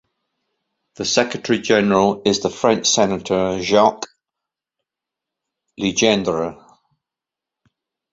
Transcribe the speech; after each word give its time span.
The 0.95 1.05
Secretary 1.05 1.59
General 1.59 2.23
is 2.25 2.39
the 2.39 2.49
French 2.49 2.87
senator 2.89 3.61
Jacques 3.61 4.07
Legendre. 5.79 6.57